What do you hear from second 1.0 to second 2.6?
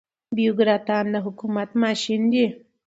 د حکومت ماشين دي.